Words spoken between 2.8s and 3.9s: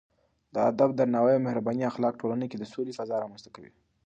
فضا رامنځته کوي.